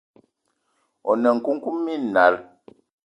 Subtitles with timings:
[1.11, 2.35] One nkoukouma minal